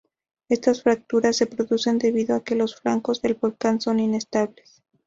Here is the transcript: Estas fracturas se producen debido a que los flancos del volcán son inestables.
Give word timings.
Estas 0.49 0.81
fracturas 0.81 1.35
se 1.37 1.45
producen 1.45 1.99
debido 1.99 2.35
a 2.35 2.43
que 2.43 2.55
los 2.55 2.75
flancos 2.75 3.21
del 3.21 3.35
volcán 3.35 3.79
son 3.79 3.99
inestables. 3.99 4.81